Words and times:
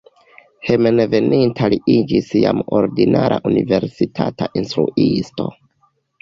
Hejmenveninta 0.67 1.67
li 1.73 1.77
iĝis 1.95 2.31
jam 2.45 2.63
ordinara 2.79 3.37
universitata 3.51 4.49
instruisto. 4.63 5.49